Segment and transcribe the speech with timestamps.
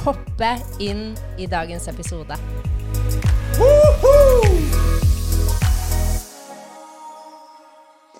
[0.00, 0.50] hoppe
[0.82, 2.36] inn i dagens episode.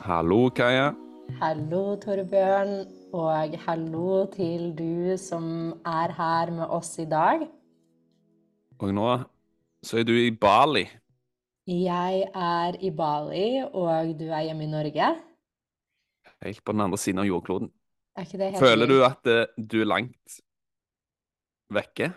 [0.03, 0.93] Hallo, Kaja.
[1.41, 2.73] Hallo, Torbjørn,
[3.17, 5.47] og hallo til du som
[5.87, 7.47] er her med oss i dag.
[8.83, 9.09] Og nå
[9.83, 10.84] så er du i Bali.
[11.67, 15.12] Jeg er i Bali, og du er hjemme i Norge.
[16.43, 17.70] Helt på den andre siden av jordkloden.
[18.17, 20.41] Er ikke det helt Føler du at eh, du er langt
[21.77, 22.12] vekke?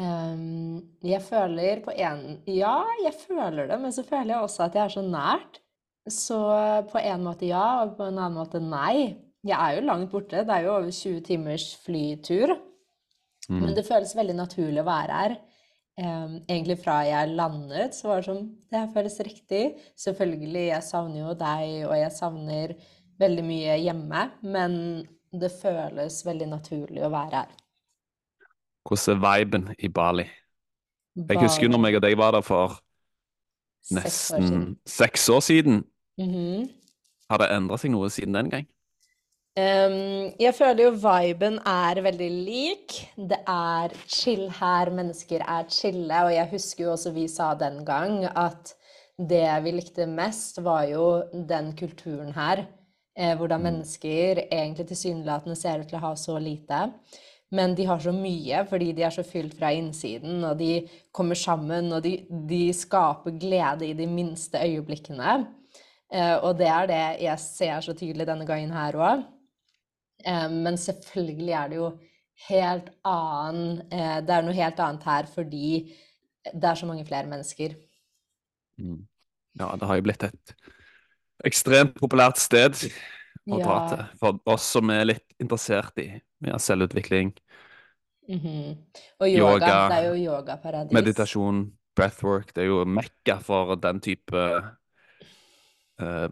[0.00, 4.78] Um, jeg føler på en Ja, jeg føler det, men så føler jeg også at
[4.78, 5.60] jeg er så nært.
[6.10, 6.38] Så
[6.90, 9.18] på en måte ja, og på en annen måte nei.
[9.46, 10.44] Jeg er jo langt borte.
[10.44, 12.54] Det er jo over 20 timers flytur.
[13.50, 13.60] Mm.
[13.64, 15.36] Men det føles veldig naturlig å være her.
[16.00, 19.64] Um, egentlig fra jeg landet, så var det sånn Det her føles riktig.
[20.00, 22.76] Selvfølgelig, jeg savner jo deg, og jeg savner
[23.20, 24.76] veldig mye hjemme, men
[25.42, 27.59] det føles veldig naturlig å være her.
[28.84, 30.26] Hvordan er viben i Bali?
[31.28, 32.78] Jeg husker når meg og deg var der for
[33.90, 35.84] nesten seks år siden.
[36.18, 36.68] Mhm.
[37.30, 38.66] Har det endra seg noe siden den gang?
[39.58, 42.96] Um, jeg føler jo viben er veldig lik.
[43.16, 47.84] Det er chill her, mennesker er chille, og jeg husker jo også vi sa den
[47.84, 48.74] gang at
[49.18, 52.64] det vi likte mest, var jo den kulturen her.
[53.18, 56.86] Eh, hvordan mennesker egentlig tilsynelatende ser ut til å ha så lite.
[57.50, 60.84] Men de har så mye fordi de er så fylt fra innsiden, og de
[61.14, 65.40] kommer sammen, og de, de skaper glede i de minste øyeblikkene.
[66.10, 69.26] Eh, og det er det jeg ser så tydelig denne gangen her òg.
[70.26, 71.90] Eh, men selvfølgelig er det jo
[72.48, 75.68] helt annen eh, Det er noe helt annet her fordi
[76.54, 77.74] det er så mange flere mennesker.
[78.80, 79.02] Mm.
[79.60, 80.54] Ja, det har jo blitt et
[81.44, 82.78] ekstremt populært sted
[83.50, 86.08] å dra til for oss som er litt interessert i
[86.46, 87.32] ja, selvutvikling,
[88.30, 88.76] Mhm.
[89.20, 89.66] Og yoga.
[89.66, 90.92] Yoga, Det er jo yogaparadis.
[90.94, 92.54] meditasjon, breathwork.
[92.54, 94.36] Det er jo mekka for den type
[96.02, 96.28] uh,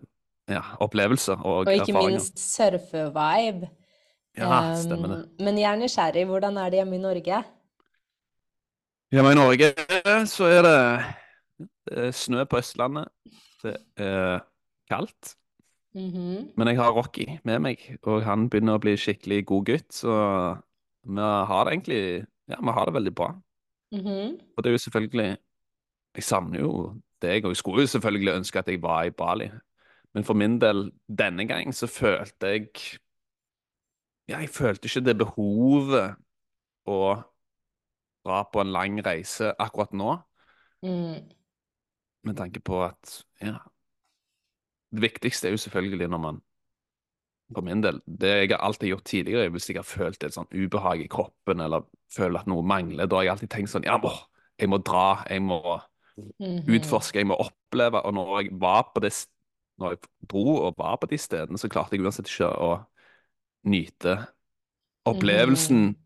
[0.49, 2.11] ja, opplevelser og, Og ikke erfaringer.
[2.11, 3.69] minst surfe-vibe.
[4.39, 5.19] Ja, stemmer det.
[5.25, 6.25] Um, men jeg er nysgjerrig.
[6.31, 7.41] Hvordan er det hjemme i Norge?
[9.13, 9.73] Hjemme i Norge
[10.29, 10.79] så er det,
[11.89, 13.09] det er snø på Østlandet.
[13.65, 14.41] Det er
[14.91, 15.35] kaldt.
[15.95, 16.53] Mhm.
[16.57, 20.13] Men jeg har Rocky med meg, og han begynner å bli skikkelig god gutt, så
[21.05, 23.33] vi har det egentlig Ja, vi har det veldig bra.
[23.93, 24.39] Mhm.
[24.57, 25.37] Og det er jo selvfølgelig
[26.17, 29.51] Jeg savner jo deg, og jeg skulle jo selvfølgelig ønske at jeg var i Bali.
[30.15, 32.71] Men for min del, denne gang, så følte jeg
[34.29, 36.17] Ja, jeg følte ikke det behovet
[36.87, 37.23] å
[38.25, 40.19] dra på en lang reise akkurat nå,
[40.83, 41.29] Mm.
[42.25, 43.59] med tanke på at Ja.
[44.93, 46.43] Det viktigste er jo selvfølgelig når man
[47.55, 50.49] For min del, det jeg har alltid gjort tidligere, hvis jeg har følt et sånn
[50.53, 53.97] ubehag i kroppen, eller føler at noe mangler, da har jeg alltid tenkt sånn Ja,
[54.03, 54.13] må,
[54.61, 55.61] jeg må dra, jeg må
[56.39, 56.69] Mhm.
[56.69, 58.03] utforske, jeg må oppleve.
[58.05, 59.13] Og når jeg var på det
[59.79, 59.99] Når jeg
[60.29, 62.85] dro og var på de stedene, så klarte jeg uansett ikke å
[63.71, 64.17] nyte
[65.07, 65.97] opplevelsen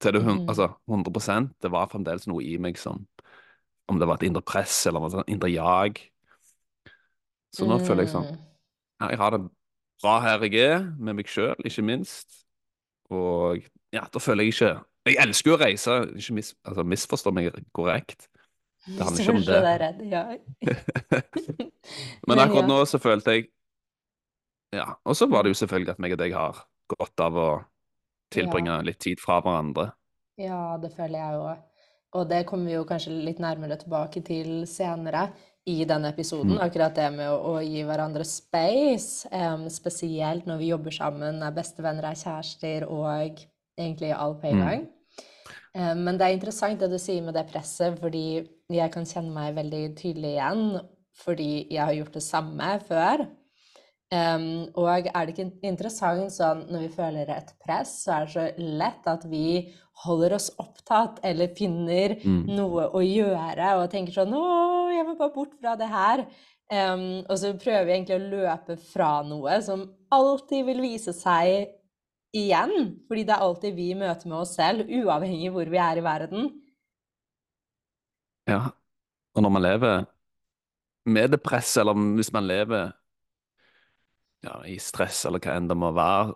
[0.00, 0.46] til det Mhm.
[0.48, 3.06] altså 100% Det var fremdeles noe i meg som
[3.88, 6.00] Om det var et indre press eller et indre jag.
[7.54, 8.38] Så nå føler jeg sånn Mm.
[9.00, 9.42] ja, Jeg har det
[10.02, 12.40] bra her jeg er, med meg sjøl, ikke minst.
[13.12, 13.62] Og
[13.94, 14.70] ja, da føler jeg ikke
[15.04, 18.28] Jeg elsker jo å reise, ikke mis, altså, misforstå meg korrekt.
[18.84, 19.74] Det handler ikke om det.
[19.80, 20.22] redd, ja.
[22.28, 23.50] Men akkurat nå så følte jeg
[24.74, 24.88] Ja.
[25.04, 27.50] Og så var det jo selvfølgelig at meg og deg har godt av å
[28.34, 29.92] tilbringe litt tid fra hverandre.
[30.40, 31.62] Ja, det føler jeg òg.
[32.14, 35.28] Og det kommer vi jo kanskje litt nærmere tilbake til senere
[35.66, 36.56] i denne episoden.
[36.58, 36.62] Mm.
[36.66, 41.54] Akkurat det med å, å gi hverandre space, um, spesielt når vi jobber sammen, er
[41.56, 43.06] bestevenner, er kjærester og
[43.78, 44.64] egentlig på en Mm.
[44.66, 44.84] gang.
[45.74, 49.56] Men det er interessant det du sier med det presset, fordi jeg kan kjenne meg
[49.56, 50.80] veldig tydelig igjen,
[51.18, 53.24] fordi jeg har gjort det samme før.
[54.12, 58.34] Em, og er det ikke interessant sånn når vi føler et press, så er det
[58.34, 58.44] så
[58.82, 59.72] lett at vi
[60.04, 62.44] holder oss opptatt eller finner Mm.
[62.56, 66.26] noe å gjøre og tenker sånn Å, jeg må bare bort fra det her.
[66.70, 71.68] Um, og så prøver vi egentlig å løpe fra noe som alltid vil vise seg
[72.34, 73.00] igjen.
[73.08, 76.50] Fordi det er alltid vi møter med oss selv, uavhengig hvor vi er i verden.
[78.48, 78.70] Ja.
[79.34, 80.06] Og når man lever
[81.06, 82.92] med det presset, eller hvis man lever
[84.44, 86.34] ja, i stress, eller hva enn det må være,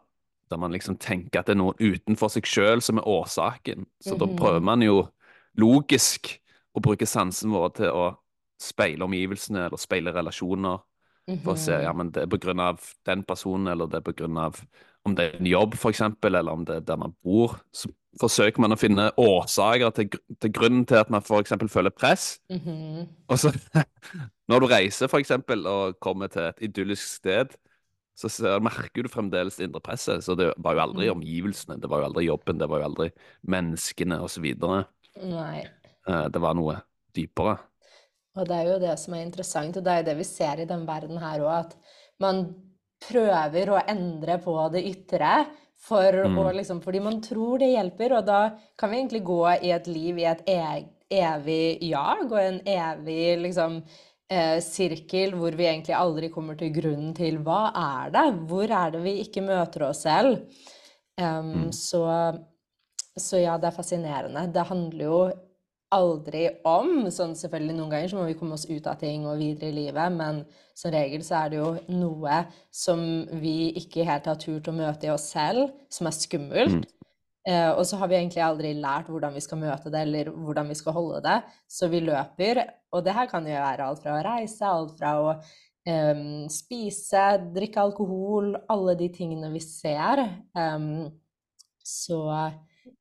[0.48, 4.16] der man liksom tenker at det er noe utenfor seg sjøl som er årsaken, så
[4.18, 5.02] da prøver man jo
[5.60, 6.32] logisk
[6.76, 8.06] å bruke sansen vår til å
[8.58, 10.80] speile omgivelsene eller speile relasjoner.
[11.44, 14.06] For å se ja, men det er på grunn av den personen, eller det er
[14.40, 14.56] av
[15.06, 17.58] om det er en jobb, for eksempel, eller om det er der man bor.
[17.72, 17.90] Så
[18.20, 22.38] forsøker man å finne årsaker til, til grunnen til at man eksempel føler press.
[23.28, 23.52] Og så,
[24.50, 27.56] når du reiser eksempel, og kommer til et idyllisk sted,
[28.18, 30.24] så ser, merker du fremdeles det indre presset.
[30.26, 33.10] Så det var jo aldri omgivelsene, det var jo aldri jobben, det var jo aldri
[33.46, 34.48] menneskene osv.
[35.22, 35.62] Nei.
[36.08, 36.80] Eh, Det var noe
[37.14, 37.58] dypere.
[38.38, 40.62] Og det er jo det som er interessant, og det er jo det vi ser
[40.62, 42.44] i den verden her òg, at man
[43.02, 45.32] prøver å endre på det ytre
[45.78, 48.40] for å liksom Fordi man tror det hjelper, og da
[48.76, 53.38] kan vi egentlig gå i et liv i et e evig jag og en evig
[53.40, 53.78] liksom
[54.32, 58.26] eh, sirkel hvor vi egentlig aldri kommer til grunnen til hva er det?
[58.50, 60.38] Hvor er det vi ikke møter oss selv?
[61.18, 62.04] Em, så,
[63.18, 64.46] så ja, det er fascinerende.
[64.54, 65.20] Det handler jo
[65.94, 69.38] aldri om sånn Selvfølgelig noen ganger så må vi komme oss ut av ting og
[69.40, 70.42] videre i livet, men
[70.76, 72.42] som regel så er det jo noe
[72.74, 73.00] som
[73.40, 76.84] vi ikke helt har turt å møte i oss selv, som er skummelt.
[76.84, 76.97] Eh,
[77.48, 80.76] og så har vi egentlig aldri lært hvordan vi skal møte det, eller hvordan vi
[80.76, 81.38] skal holde det.
[81.70, 82.60] Så vi løper,
[82.92, 85.30] og det her kan jo være alt fra å reise, alt fra å
[85.88, 87.24] um, spise,
[87.54, 90.24] drikke alkohol, alle de tingene vi ser.
[90.52, 91.08] Um,
[91.80, 92.20] så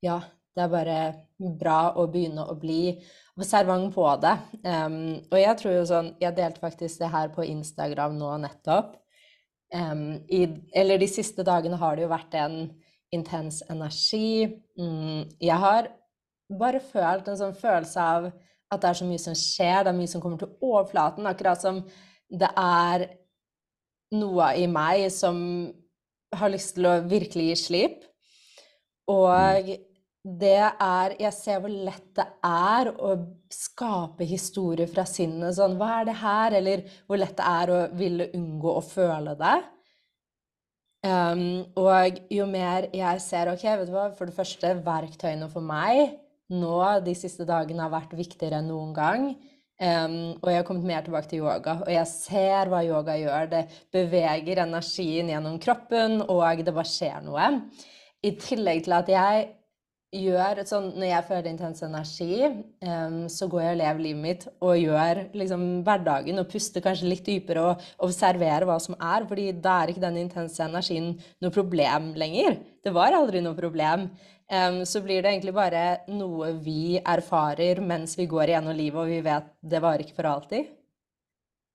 [0.03, 0.21] ja,
[0.55, 0.99] det er bare
[1.37, 2.95] bra å begynne å bli
[3.37, 4.35] observant på det.
[4.63, 8.95] Um, og jeg tror jo sånn Jeg delte faktisk det her på Instagram nå nettopp.
[9.67, 10.37] I,
[10.79, 12.53] eller de siste dagene har det jo vært en
[13.15, 14.47] intens energi.
[14.79, 15.89] Mm, jeg har
[16.59, 18.29] bare følt en sånn følelse av
[18.67, 21.27] at det er så mye som skjer, det er mye som kommer til overflaten.
[21.29, 21.81] Akkurat som
[22.27, 23.07] det er
[24.17, 25.37] noe i meg som
[26.35, 27.99] har lyst til å virkelig gi slipp.
[29.11, 29.71] Og
[30.27, 33.13] det er Jeg ser hvor lett det er å
[33.53, 35.55] skape historier fra sinnet.
[35.55, 36.57] Sånn Hva er det her?
[36.59, 39.55] Eller hvor lett det er å ville unngå å føle det.
[41.05, 45.63] Um, og jo mer jeg ser Ok, vet du hva, for det første, verktøyene for
[45.63, 46.17] meg
[46.53, 49.29] nå de siste dagene har vært viktigere enn noen gang.
[49.77, 53.49] Um, og jeg har kommet mer tilbake til yoga, og jeg ser hva yoga gjør.
[53.51, 53.63] Det
[53.93, 57.51] beveger energien gjennom kroppen, og det bare skjer noe.
[58.25, 59.43] I tillegg til at jeg
[60.17, 64.45] gjør sånn Når jeg føler intens energi, um, så går jeg og lever livet mitt
[64.57, 69.51] og gjør liksom hverdagen og puster kanskje litt dypere og observerer hva som er, fordi
[69.63, 72.59] da er ikke den intense energien noe problem lenger.
[72.83, 74.09] Det var aldri noe problem.
[74.47, 79.11] Um, så blir det egentlig bare noe vi erfarer mens vi går igjennom livet, og
[79.11, 80.69] vi vet det varer ikke for alltid.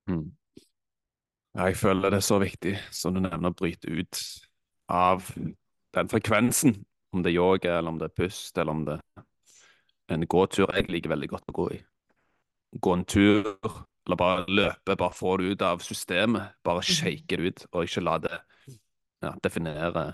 [0.08, 0.30] Mm.
[1.62, 4.22] Jeg føler det er så viktig, som du nevner, å bryte ut
[4.88, 5.28] av
[5.92, 6.78] den frekvensen.
[7.12, 10.72] Om det er yoga, eller om det er pust, eller om det er en gåtur.
[10.74, 11.80] Jeg liker veldig godt å gå i.
[12.80, 13.50] Gå en tur,
[14.06, 14.96] eller bare løpe.
[14.96, 16.54] Bare få det ut av systemet.
[16.64, 18.38] Bare shake det ut, og ikke la det
[19.22, 20.12] ja, definere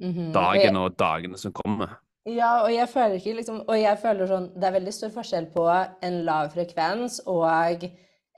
[0.00, 0.32] Mhm.
[0.32, 1.98] Dagen og dagene som kommer.
[2.24, 5.46] Ja, og jeg føler ikke liksom Og jeg føler sånn Det er veldig stor forskjell
[5.54, 5.64] på
[6.04, 7.84] en lav frekvens og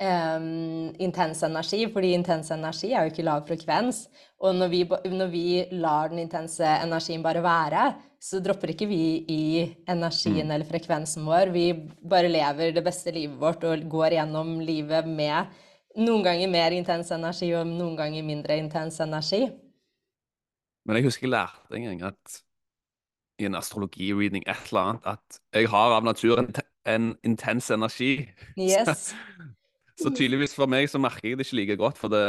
[0.02, 4.04] em, intens energi, fordi intens energi er jo ikke lav frekvens.
[4.42, 4.82] Og når vi,
[5.12, 5.44] når vi
[5.78, 7.84] lar den intense energien bare være,
[8.22, 9.42] så dropper ikke vi i
[9.90, 11.52] energien eller frekvensen vår.
[11.54, 11.66] Vi
[12.10, 15.52] bare lever det beste livet vårt og går gjennom livet med
[15.98, 19.44] noen ganger mer intens energi og noen ganger mindre intens energi.
[20.86, 22.42] Men jeg husker jeg lærte en gang at
[23.40, 26.50] i en astrologi-reading et eller annet, at jeg har av natur en,
[26.86, 28.14] en intens energi.
[28.58, 29.12] Yes.
[30.00, 32.20] Så tydeligvis for meg så merker jeg det ikke like godt, for det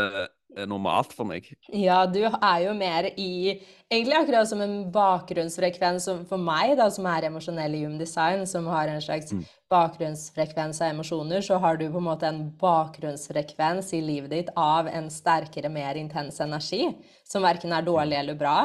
[0.58, 1.48] er normalt for meg.
[1.74, 3.60] Ja, du er jo mer i
[3.93, 8.41] Egentlig akkurat som en bakgrunnsfrekvens som for meg, da, som er emosjonell i Hume Design,
[8.50, 9.29] som har en slags
[9.70, 14.89] bakgrunnsfrekvens av emosjoner, så har du på en måte en bakgrunnsfrekvens i livet ditt av
[14.89, 16.88] en sterkere, mer intens energi,
[17.29, 18.58] som verken er dårlig eller bra,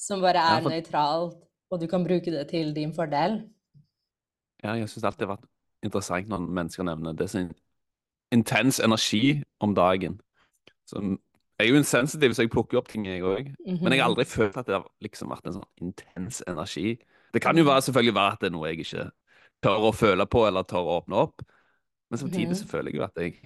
[0.00, 1.38] som bare Ja, er for- nøytralt,
[1.70, 3.44] og du kan bruke det til din fordel.
[4.64, 5.48] Ja, jeg syns alltid det har vært
[5.84, 7.30] interessant når mennesker nevner det.
[7.30, 7.54] sånn
[8.32, 10.20] intens energi om dagen.
[10.86, 11.02] Så
[11.60, 13.52] jeg er jo insensitiv, så jeg plukker opp ting, jeg òg.
[13.66, 16.94] Men jeg har aldri følt at det har liksom vært en sånn intens energi.
[17.34, 19.06] Det kan jo være, selvfølgelig være at det er noe jeg ikke
[19.62, 21.44] tør å føle på eller tør å åpne opp.
[22.10, 23.36] Men samtidig så føler jeg jo at jeg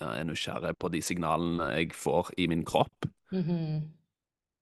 [0.00, 3.08] er nysgjerrig på de signalene jeg får i min kropp.
[3.34, 3.88] Mhm.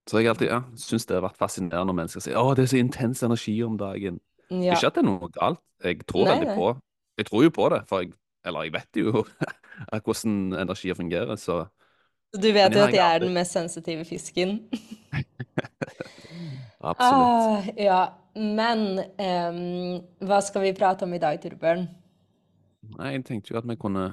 [0.09, 2.71] Så jeg alltid ja, syns det har vært fascinerende når mennesker sier å, det er
[2.71, 4.23] så intens energi om dagen.
[4.49, 4.73] Ja.
[4.73, 6.55] Ikke at det er noe galt, jeg tror Nei, veldig nei.
[6.57, 6.71] på
[7.21, 8.15] Jeg tror jo på det, for jeg
[8.47, 9.25] Eller jeg vet jo
[10.05, 11.65] hvordan energier fungerer, så
[12.37, 14.59] Du vet jo at jeg er den mest sensitive fisken.
[16.81, 17.33] absolutt.
[17.33, 18.01] Ah, ja,
[18.35, 21.87] men um, hva skal vi prate om i dag, Torbjørn?
[22.99, 24.05] Nei, jeg tenkte jo at vi kunne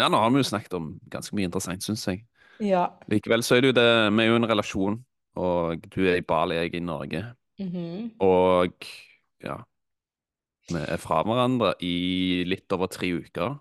[0.00, 2.24] Ja, nå har vi jo snakket om ganske mye interessant, syns jeg.
[2.58, 2.88] Ja.
[3.10, 4.98] Likevel så er det jo det Vi er jo en relasjon,
[5.36, 7.22] og du er i Bali, jeg er i Norge.
[7.58, 8.88] mhm, Og
[9.44, 9.58] ja
[10.72, 13.58] Vi er fra hverandre i litt over tre uker.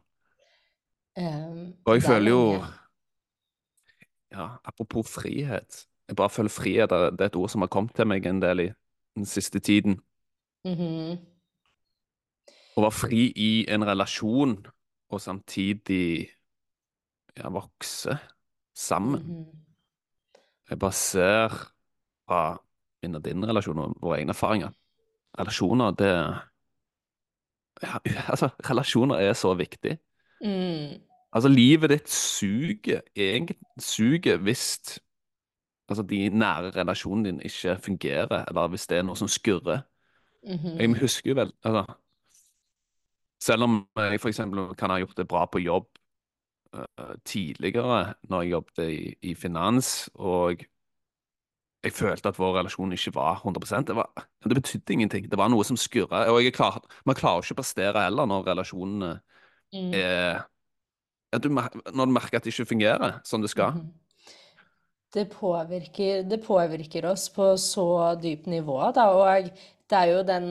[1.15, 2.63] Ehm, Og jeg er føler jo.
[4.32, 5.88] Ja, apropos frihet.
[6.08, 8.60] Jeg bare føler frihet det er et ord som har kommet til meg en del
[8.60, 8.70] i
[9.15, 10.00] den siste tiden.
[10.65, 11.17] Mhm,
[12.75, 14.55] Å være fri i en relasjon,
[15.13, 16.29] og samtidig
[17.38, 18.17] ja, vokse
[18.75, 19.22] sammen.
[19.22, 19.46] mhm.
[20.70, 21.50] Jeg bare ser
[22.27, 22.58] fra
[23.03, 24.72] min og din relasjon og våre egne erfaringer.
[25.38, 26.12] Relasjoner, det
[27.84, 28.00] ja,
[28.32, 29.98] Altså, relasjoner er så viktig.
[30.43, 31.00] Mm,
[31.33, 35.00] Altså, livet ditt suger egentlig suger hvis
[35.89, 39.81] altså, de nære relasjonene dine ikke fungerer, eller hvis det er noe som skurrer.
[40.43, 41.85] mhm, Jeg husker jo vel altså,
[43.41, 45.88] Selv om jeg eksempel kan ha gjort det bra på jobb
[46.73, 50.63] uh, tidligere, når jeg jobbet i, i finans, og
[51.83, 55.31] jeg følte at vår relasjon ikke var 100% Det, var, det betydde ingenting.
[55.31, 56.31] Det var noe som skurra.
[56.31, 59.19] Og klar, man klarer ikke å prestere heller når relasjonene
[59.74, 60.42] mm, Eh,
[61.42, 63.74] du, Når du merker at det ikke fungerer som det skal.
[63.74, 63.94] mhm.
[65.13, 69.50] Det påvirker, det påvirker oss på så dypt nivå, da, og
[69.92, 70.48] det er jo den,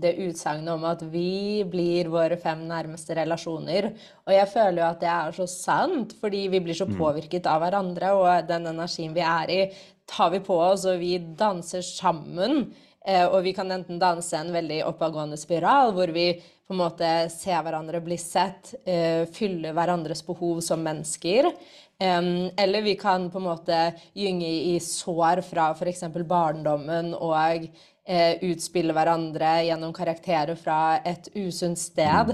[0.00, 3.90] det utsagnet om at vi blir våre fem nærmeste relasjoner.
[4.24, 6.96] Og jeg føler jo at det er så sant, fordi vi blir så Mm.
[6.96, 9.60] påvirket av hverandre, og den energien vi er i,
[10.08, 12.72] tar vi på oss, og vi danser sammen.
[13.06, 17.10] Eh, og vi kan enten danse en veldig oppadgående spiral, hvor vi på en måte
[17.32, 21.52] ser hverandre bli sett, eh, fylle hverandres behov som mennesker.
[22.00, 23.78] Eller vi kan på en måte
[24.16, 26.06] gynge i sår fra f.eks.
[26.24, 27.66] barndommen og
[28.08, 32.32] eh, utspille hverandre gjennom karakterer fra et usunt sted.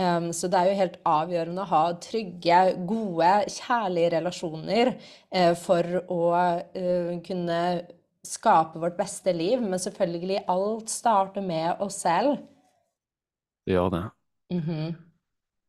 [0.00, 5.98] Um, så det er jo helt avgjørende å ha trygge, gode, kjærlige relasjoner uh, for
[6.08, 7.58] å uh, kunne
[8.26, 9.62] skape vårt beste liv.
[9.62, 12.38] Men selvfølgelig, alt starter med oss selv.
[13.66, 14.04] Det gjør det.
[14.52, 14.94] Mhm.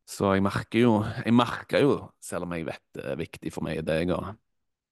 [0.04, 3.64] Så jeg merker jo Jeg merker jo, selv om jeg vet det er viktig for
[3.64, 4.18] meg det å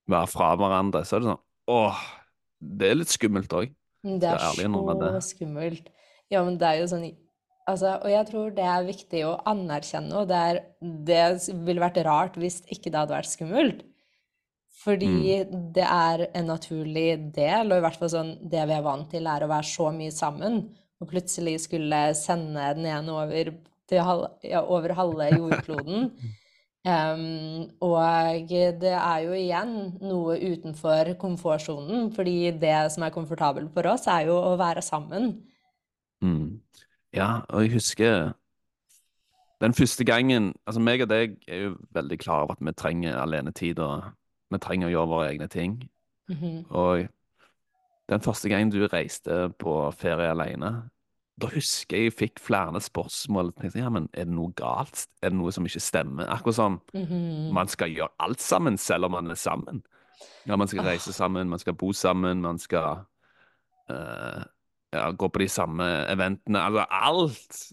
[0.09, 1.43] være fra hverandre, så er det sånn
[1.73, 1.99] Åh,
[2.59, 3.75] det er litt skummelt òg.
[4.03, 4.65] Det er så
[4.99, 5.11] det.
[5.23, 5.91] skummelt.
[6.33, 7.05] Ja, men det er jo sånn
[7.71, 12.01] Altså, og jeg tror det er viktig å anerkjenne, og det er Det ville vært
[12.09, 13.85] rart hvis ikke det hadde vært skummelt.
[14.73, 15.43] Fordi
[15.75, 19.29] det er en naturlig del, og i hvert fall sånn det vi er vant til,
[19.29, 20.63] er å være så mye sammen,
[21.03, 23.53] og plutselig skulle sende den ene over
[23.91, 26.09] til hal ja, over halve jordkloden.
[26.95, 33.93] um, og det er jo igjen noe utenfor komfortsonen, fordi det som er komfortabelt for
[33.93, 35.35] oss, er jo å være sammen.
[36.25, 36.63] Mm.
[37.13, 38.33] Ja, og jeg husker
[39.63, 43.19] den første gangen Altså, meg og deg er jo veldig klar over at vi trenger
[43.21, 44.09] alenetid, og
[44.53, 45.79] vi trenger å gjøre våre egne ting.
[46.31, 46.67] Mhm.
[46.71, 47.09] Og
[48.09, 50.91] den første gangen du reiste på ferie alene,
[51.41, 53.53] da husker jeg jeg fikk flere spørsmål.
[53.57, 55.07] Tenkte, ja, men er det noe galt?
[55.23, 56.29] Er det noe som ikke stemmer?
[56.29, 57.53] Akkurat som Mhm.
[57.53, 59.83] man skal gjøre alt sammen, selv om man er sammen.
[60.47, 63.07] Ja, man skal reise sammen, man skal bo sammen, man skal
[63.91, 64.45] uh,
[64.93, 66.61] ja, gå på de samme eventene.
[66.61, 67.73] Altså alt.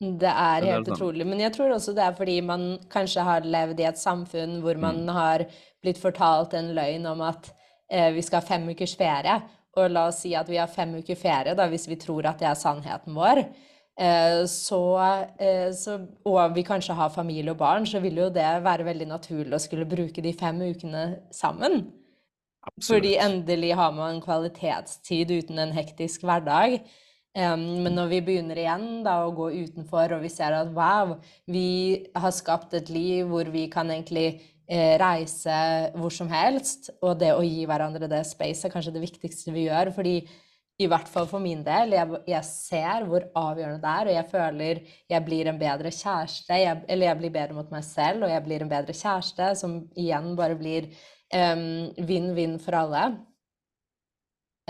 [0.00, 1.26] Det er helt det er utrolig.
[1.28, 4.78] Men jeg tror også det er fordi man kanskje har levd i et samfunn hvor
[4.80, 5.44] man har
[5.82, 7.50] blitt fortalt en løgn om at
[7.92, 9.36] eh, vi skal ha fem ukers ferie.
[9.76, 12.40] Og la oss si at vi har fem uker ferie, da, hvis vi tror at
[12.40, 13.44] det er sannheten vår.
[14.00, 14.80] Eh, så,
[15.38, 19.10] eh, så, og vi kanskje har familie og barn, så vil jo det være veldig
[19.12, 21.04] naturlig å skulle bruke de fem ukene
[21.34, 21.84] sammen.
[22.84, 26.80] Fordi endelig har man kvalitetstid uten en hektisk hverdag.
[27.38, 31.14] Em, men når vi begynner igjen da å gå utenfor, og vi ser at wow,
[31.46, 35.54] vi har skapt et liv hvor vi kan egentlig eh, reise
[35.94, 39.68] hvor som helst, og det å gi hverandre det space er kanskje det viktigste vi
[39.68, 39.92] gjør.
[39.94, 40.16] Fordi
[40.80, 44.28] i hvert fall for min del, jeg, jeg ser hvor avgjørende det er, og jeg
[44.32, 44.82] føler
[45.14, 48.46] jeg blir en bedre kjæreste, jeg, eller jeg blir bedre mot meg selv, og jeg
[48.48, 50.90] blir en bedre kjæreste, som igjen bare blir
[51.30, 53.02] vinn-vinn for alle.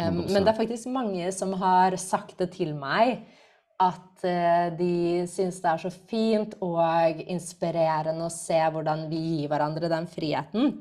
[0.00, 3.20] Em, men det er faktisk mange som har sagt det til meg,
[3.80, 4.92] at eh, de
[5.30, 10.78] syns det er så fint og inspirerende å se hvordan vi gir hverandre den friheten.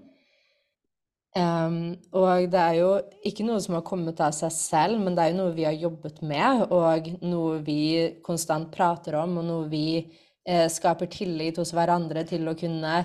[1.37, 2.87] Um, og det er jo
[3.29, 5.77] ikke noe som har kommet av seg selv, men det er jo noe vi har
[5.77, 7.81] jobbet med, og noe vi
[8.25, 12.95] konstant prater om, og noe vi eh, skaper tillit hos hverandre til å kunne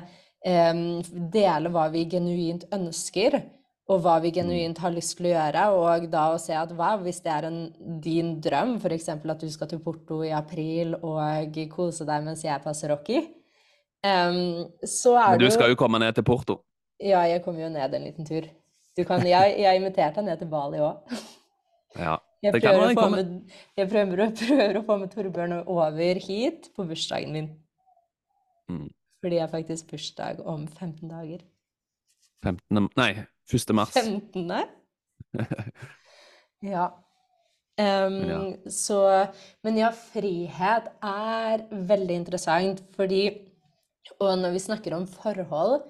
[0.41, 0.73] eh,
[1.37, 3.43] dele hva vi genuint ønsker,
[3.85, 6.95] og hva vi genuint har lyst til å gjøre, og da å se at hva
[7.03, 7.59] hvis det er en,
[8.03, 9.11] din drøm, f.eks.
[9.13, 13.21] at du skal til Porto i april og kose deg mens jeg passer Rocky,
[14.01, 16.63] um, så er Men du skal jo komme ned til Porto.
[17.03, 18.49] Ja, jeg kommer jo ned en liten tur.
[19.05, 21.17] Kan, jeg, jeg inviterte deg ned til Bali òg.
[21.99, 23.37] Ja, jeg prøver, å få med,
[23.77, 27.53] jeg prøver, prøver å få med Torbjørn over hit på bursdagen min.
[28.73, 28.89] Mm.
[29.21, 31.45] Fordi jeg har faktisk bursdag om 15 dager.
[32.45, 32.89] 15.
[32.97, 33.13] Nei,
[33.51, 33.75] 1.
[33.77, 33.93] mars.
[33.93, 34.53] 15.
[36.75, 36.87] ja.
[37.75, 38.71] Um, ja.
[38.71, 39.01] Så
[39.67, 43.25] Men ja, frihet er veldig interessant fordi
[44.21, 45.83] Og når vi snakker om forhold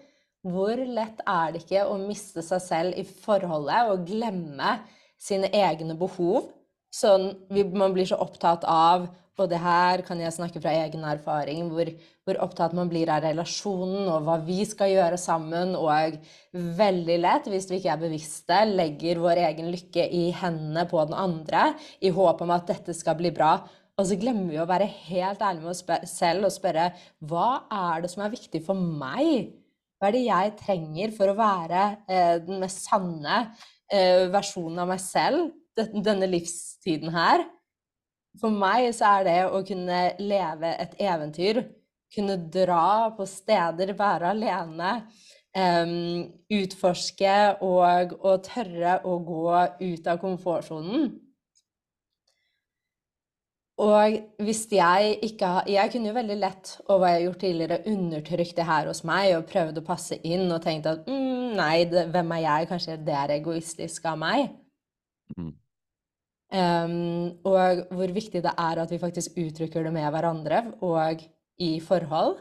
[0.44, 4.74] hvor lett er det ikke å miste seg selv i forholdet og glemme
[5.16, 6.50] sine egne behov?
[6.92, 7.30] Sånn,
[7.72, 9.06] man blir så opptatt av
[9.42, 11.88] og det her kan jeg snakke fra egen erfaring, hvor,
[12.22, 16.20] hvor, opptatt man blir av relasjonen og hva vi skal gjøre sammen, og
[16.54, 21.18] veldig lett, hvis vi ikke er bevisste, legger vår egen lykke i hendene på den
[21.18, 23.56] andre i håp om at dette skal bli bra.
[23.98, 26.88] Og så glemmer vi å være helt ærlige med oss selv og spørre
[27.26, 29.50] hva er det som er viktig for meg?
[29.98, 33.44] Hva er det jeg trenger for å være eh, den mest sanne
[33.90, 37.46] eh, versjonen av meg selv denne livstiden her?
[38.40, 41.62] For meg så er det å kunne leve et eventyr,
[42.14, 44.94] kunne dra på steder, være alene,
[45.54, 46.24] um,
[46.58, 49.44] utforske og, og tørre å gå
[49.82, 51.12] ut av komfortsonen.
[53.82, 57.40] Og hvis jeg ikke har Jeg kunne jo veldig lett, og hva jeg har gjort
[57.42, 61.56] tidligere, undertrykt det her hos meg og prøvd å passe inn og tenkt at mm,
[61.58, 62.68] nei, det, hvem er jeg?
[62.70, 64.52] Kanskje det er egoistisk av meg?
[65.34, 65.50] Mm.
[66.54, 71.22] Um, og hvor viktig det er at vi faktisk uttrykker det med hverandre og
[71.58, 72.36] i forhold.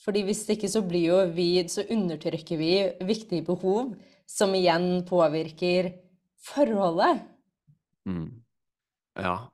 [0.00, 2.72] Fordi hvis ikke så blir jo vi Så undertrykker vi
[3.04, 3.96] viktige behov
[4.28, 5.92] som igjen påvirker
[6.44, 7.24] forholdet.
[8.06, 8.40] Mm.
[9.18, 9.50] Ja,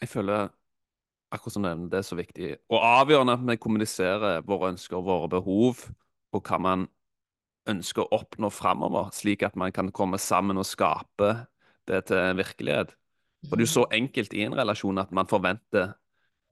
[0.00, 0.48] jeg føler
[1.32, 5.06] akkurat som nevnt, det er så viktig og avgjørende at vi kommuniserer våre ønsker og
[5.06, 5.86] våre behov,
[6.32, 6.88] og hva man
[7.68, 11.46] ønsker å oppnå framover, slik at man kan komme sammen og skape
[11.88, 12.92] det til virkelighet.
[13.48, 15.94] For det er jo så enkelt i en relasjon at man forventer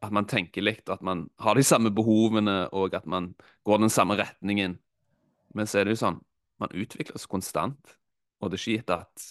[0.01, 3.35] at man tenker likt, at man har de samme behovene, og at man
[3.69, 4.79] går den samme retningen.
[5.55, 6.21] Men så er det jo sånn,
[6.61, 7.97] man utvikles konstant,
[8.41, 9.27] og det er ikke gitt at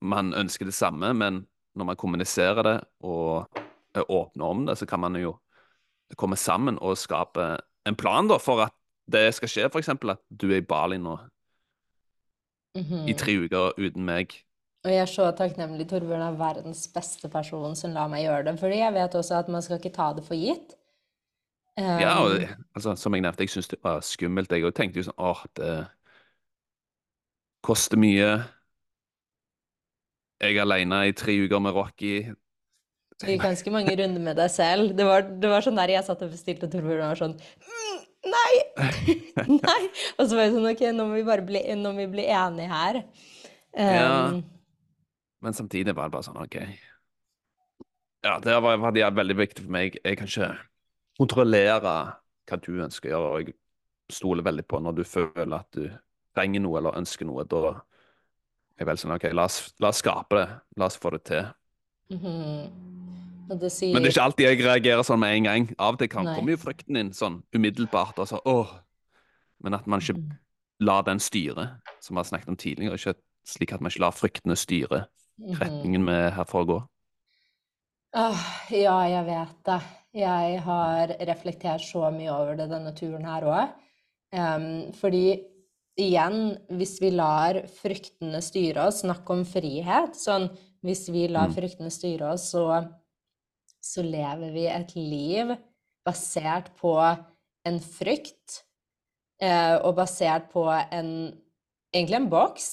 [0.00, 1.42] man ønsker det samme, men
[1.76, 3.60] når man kommuniserer det og
[3.94, 5.34] er åpne om det, så kan man jo
[6.16, 7.52] komme sammen og skape
[7.86, 8.74] en plan da, for at
[9.10, 9.68] det skal skje.
[9.68, 9.92] F.eks.
[9.92, 11.18] at du er i Bali nå
[12.76, 13.08] mm -hmm.
[13.10, 14.32] i tre uker uten meg.
[14.80, 15.86] Og jeg er så takknemlig.
[15.90, 18.54] Torbjørn er verdens beste person som lar meg gjøre det.
[18.60, 20.76] Fordi jeg vet også at man skal ikke ta det for gitt.
[21.78, 21.98] Um...
[22.00, 22.40] ja, og
[22.74, 24.52] altså, som jeg nevnte, jeg syntes det var skummelt.
[24.52, 25.74] Jeg tenkte jo sånn åh, det
[27.66, 28.40] koster mye
[30.40, 32.14] jeg er alene i tre uker med Rocky.
[33.20, 34.94] Det gikk ganske mange runder med deg selv.
[34.96, 37.98] Det var, det var sånn der jeg satt og bestilte Torbjørn og var sånn mm,
[38.30, 38.54] Nei!
[39.66, 39.82] nei!
[40.16, 42.72] Og så var jeg sånn OK, nå må vi bare bli, må vi bli enige
[42.72, 43.02] her.
[43.76, 44.08] Um, ja.
[45.40, 46.56] Men samtidig var det bare sånn OK.
[48.24, 49.96] Ja, det var, var det veldig viktig for meg.
[50.04, 50.50] Jeg kan ikke
[51.20, 53.56] kontrollere hva du ønsker å gjøre, og jeg
[54.12, 55.86] stoler veldig på når du føler at du
[56.36, 57.46] trenger noe eller ønsker noe.
[57.48, 57.78] Da er
[58.82, 60.46] jeg veldig vel sånn OK, la oss, la oss, skape det.
[60.80, 61.48] La oss få det til.
[62.10, 63.58] Mm -hmm.
[63.60, 63.94] det sier...
[63.94, 65.74] Men det er ikke alltid jeg reagerer sånn med en gang.
[65.78, 68.18] Av og til kan komme jo frykten inn sånn umiddelbart.
[68.18, 68.68] Altså, åh.
[69.60, 70.30] Men at man ikke mm.
[70.80, 72.94] lar den styre, som vi har snakket om tidligere.
[72.94, 73.14] Ikke
[73.46, 75.06] slik at man ikke lar fryktene styre.
[75.60, 76.78] Retningen vi er her for å gå.
[78.20, 79.80] Oh, ja, jeg vet det.
[80.18, 83.76] Jeg har reflektert så mye over det denne turen her òg.
[84.34, 85.38] Um, fordi
[86.00, 90.18] igjen, hvis vi lar fryktene styre oss, snakk om frihet.
[90.18, 90.48] Sånn
[90.86, 91.54] hvis vi lar mm.
[91.54, 92.64] fryktene styre oss, så,
[93.78, 95.54] så lever vi et liv
[96.06, 96.96] basert på
[97.68, 98.62] en frykt,
[99.44, 101.12] uh, og basert på en
[101.92, 102.70] egentlig en boks.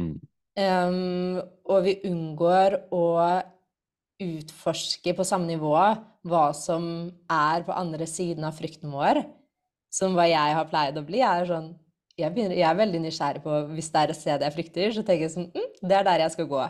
[0.00, 0.18] Mm.
[0.52, 3.04] Um, og vi unngår å
[4.22, 5.72] utforske på samme nivå
[6.28, 6.84] hva som
[7.32, 9.22] er på andre siden av frykten vår.
[9.92, 11.72] Som hva jeg har pleid å bli, er sånn
[12.18, 15.02] jeg, begynner, jeg, er veldig nysgjerrig på Hvis det er et sted jeg frykter, så
[15.04, 16.66] tenker jeg sånn mm, Det er der jeg skal gå.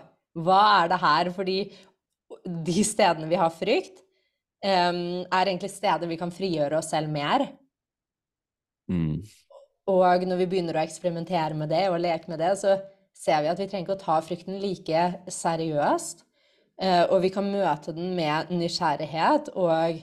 [0.46, 1.30] Hva er det her?
[1.34, 1.56] Fordi
[2.68, 3.98] de stedene vi har frykt,
[4.64, 7.44] um, er egentlig steder vi kan frigjøre oss selv mer.
[8.90, 9.18] Mm.
[9.92, 12.78] Og når vi begynner å eksperimentere med det og leke med det, så
[13.22, 16.24] ser vi at vi trenger ikke å ta frykten like seriøst.
[16.82, 20.00] Eh, og vi kan møte den med nysgjerrighet, og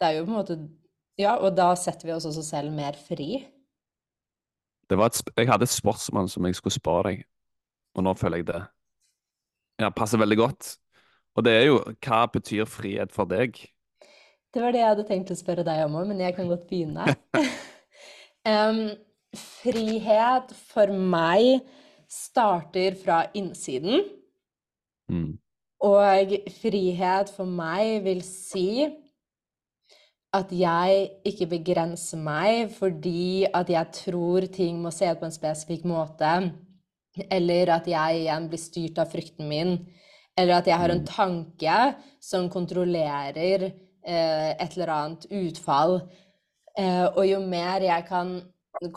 [0.00, 0.58] det er jo på en måte
[1.14, 3.44] Ja, og da setter vi oss også selv mer fri.
[4.90, 7.20] Det var et, jeg hadde et spørsmål som jeg skulle spørre deg,
[7.94, 8.62] og nå føler jeg det
[9.80, 10.74] ja, passer veldig godt.
[11.34, 13.56] Og det er jo hva betyr frihet for deg?
[14.54, 16.68] Det var det jeg hadde tenkt å spørre deg om òg, men jeg kan godt
[16.70, 17.06] begynne.
[18.50, 18.84] um,
[19.34, 21.64] frihet for meg
[22.14, 24.04] starter fra innsiden.
[25.10, 25.32] Mm.
[25.84, 28.86] Og frihet for meg vil si
[30.34, 35.34] at jeg ikke begrenser meg fordi at jeg tror ting må se ut på en
[35.34, 36.30] spesifikk måte,
[37.30, 39.76] eller at jeg igjen blir styrt av frykten min,
[40.34, 41.76] eller at jeg har en tanke
[42.22, 46.00] som kontrollerer eh, et eller annet utfall.
[46.74, 48.34] Eh, og jo mer jeg kan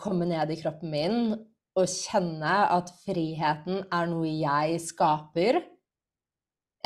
[0.00, 1.36] komme ned i kroppen min
[1.78, 5.60] og kjenne at friheten er noe jeg skaper,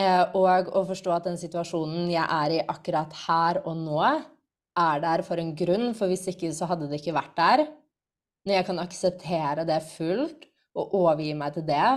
[0.00, 4.00] Eh, og å forstå at den situasjonen jeg er i akkurat her og nå,
[4.72, 7.66] er der for en grunn, for hvis ikke så hadde det ikke vært der.
[8.46, 11.90] Når jeg kan akseptere det fullt og overgi meg til det,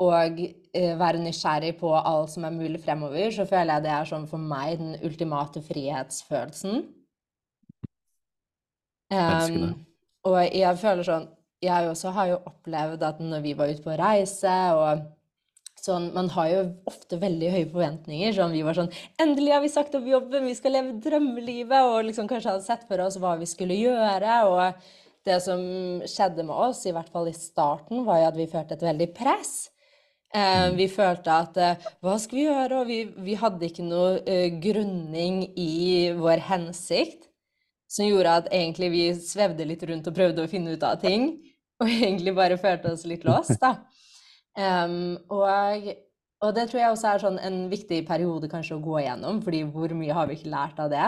[0.00, 4.08] og eh, være nysgjerrig på alt som er mulig fremover, så føler jeg det er
[4.08, 6.86] sånn for meg den ultimate frihetsfølelsen.
[9.10, 9.74] Um,
[10.30, 11.24] og jeg føler sånn
[11.60, 15.08] Jeg også har jo opplevd at når vi var ute på reise og
[15.80, 18.34] Sånn, man har jo ofte veldig høye forventninger.
[18.36, 18.90] Sånn, vi var sånn
[19.22, 21.86] Endelig har vi sagt opp jobben, vi skal leve drømmelivet!
[21.88, 24.34] Og liksom kanskje hadde sett for oss hva vi skulle gjøre.
[24.50, 24.90] Og
[25.24, 25.62] det som
[26.04, 29.08] skjedde med oss, i hvert fall i starten, var jo at vi følte et veldig
[29.16, 29.54] press.
[30.36, 32.82] Eh, vi følte at eh, hva skal vi gjøre?
[32.82, 37.30] Og vi, vi hadde ikke noe eh, grunning i vår hensikt.
[37.90, 41.32] Som gjorde at egentlig vi svevde litt rundt og prøvde å finne ut av ting.
[41.80, 43.76] Og egentlig bare følte oss litt låst, da.
[44.58, 45.90] Um, og,
[46.44, 49.62] og det tror jeg også er sånn en viktig periode kanskje å gå igjennom, fordi
[49.72, 51.06] hvor mye har vi ikke lært av det?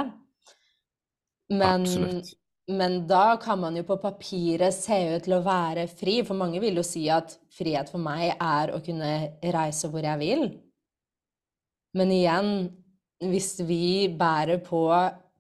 [1.53, 2.31] Men, Absolutt.
[2.73, 6.63] men da kan man jo på papiret se ut til å være fri, for mange
[6.63, 9.13] vil jo si at frihet for meg er å kunne
[9.53, 10.47] reise hvor jeg vil.
[11.99, 12.55] Men igjen,
[13.29, 14.87] hvis vi bærer på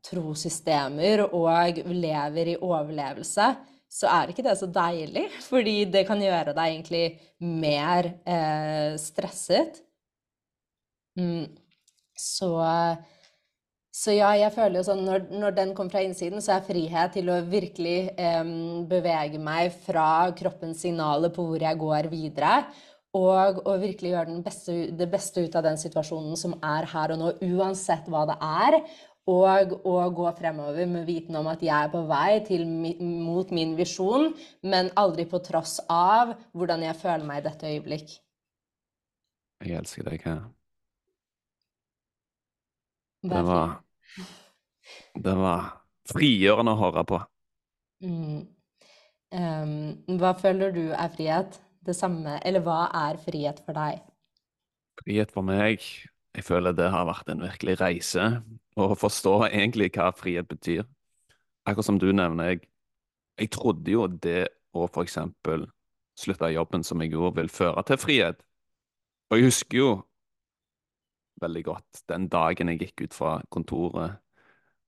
[0.05, 3.47] trossystemer og lever i overlevelse,
[3.93, 7.07] så er ikke det så deilig, fordi det kan gjøre deg egentlig
[7.45, 9.83] mer eh, stresset.
[11.19, 11.51] Mm.
[12.17, 12.49] Så,
[13.93, 17.13] så ja, jeg føler jo sånn når, når den kommer fra innsiden, så er frihet
[17.19, 18.55] til å virkelig eh,
[18.89, 22.63] bevege meg fra kroppens signaler på hvor jeg går videre,
[23.13, 27.21] og å virkelig gjøre beste, det beste ut av den situasjonen som er her og
[27.21, 28.79] nå, uansett hva det er.
[29.31, 33.77] Og å gå fremover med viten om at jeg er på vei til, mot min
[33.79, 34.33] visjon,
[34.67, 38.17] men aldri på tross av hvordan jeg føler meg i dette øyeblikk.
[39.63, 40.43] Jeg elsker deg her.
[43.23, 43.77] Det var,
[45.15, 45.69] det var
[46.11, 47.21] frigjørende å høre på.
[48.03, 48.41] Mm.
[49.33, 51.61] Um, hva føler du er frihet?
[51.87, 54.03] Det samme, eller hva er frihet for deg?
[54.99, 55.87] Frihet for meg,
[56.33, 58.27] jeg føler det har vært en virkelig reise
[58.81, 60.87] å forstå egentlig hva frihet betyr.
[61.69, 62.63] Akkurat som du nevner, jeg,
[63.41, 65.67] jeg trodde jo det å for eksempel
[66.19, 68.41] slutte jobben som jeg gjorde, vil føre til frihet.
[69.31, 69.91] Og jeg husker jo
[71.43, 74.19] veldig godt den dagen jeg gikk ut fra kontoret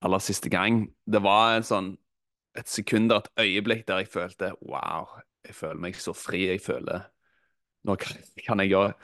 [0.05, 0.85] aller siste gang.
[1.05, 1.91] Det var en sånn,
[2.57, 6.45] et sekund et øyeblikk der jeg følte wow, jeg føler meg så fri.
[6.53, 7.09] Jeg føler
[7.85, 8.95] nå kan jeg gjøre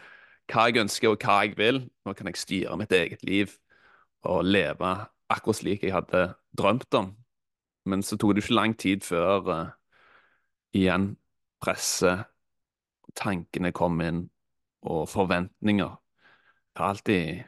[0.51, 1.85] hva jeg ønsker og hva jeg vil.
[2.07, 3.55] Nå kan jeg styre mitt eget liv
[4.27, 4.95] og leve
[5.31, 7.13] akkurat slik jeg hadde drømt om.
[7.89, 9.71] Men så tok det ikke lang tid før uh,
[10.77, 11.15] igjen
[11.63, 12.27] presset,
[13.17, 14.25] tankene kom inn,
[14.87, 15.97] og forventninger.
[16.71, 17.43] Jeg har alltid